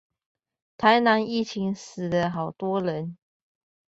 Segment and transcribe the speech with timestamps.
[0.77, 3.17] 台南疫情死了好多人